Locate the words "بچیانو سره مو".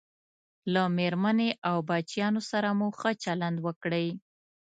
1.89-2.87